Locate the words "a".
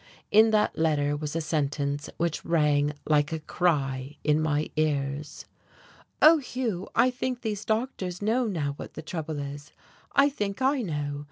1.35-1.41, 3.31-3.37